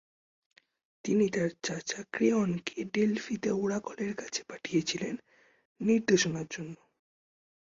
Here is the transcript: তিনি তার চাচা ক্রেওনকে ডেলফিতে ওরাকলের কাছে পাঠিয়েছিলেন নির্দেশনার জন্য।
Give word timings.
তিনি 1.05 1.25
তার 1.29 1.49
চাচা 1.63 2.01
ক্রেওনকে 2.11 2.77
ডেলফিতে 2.93 3.49
ওরাকলের 3.55 4.13
কাছে 4.15 4.41
পাঠিয়েছিলেন 4.43 5.15
নির্দেশনার 5.81 6.47
জন্য। 6.51 6.75